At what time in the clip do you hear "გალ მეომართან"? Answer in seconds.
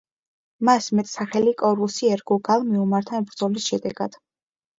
2.49-3.29